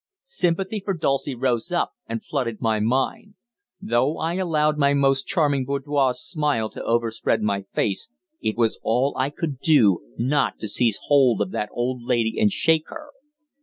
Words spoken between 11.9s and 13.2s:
lady and shake her.